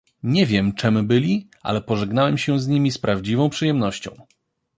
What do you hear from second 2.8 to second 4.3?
z prawdziwą przyjemnością."